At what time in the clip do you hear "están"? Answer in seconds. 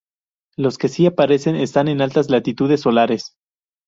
1.55-1.87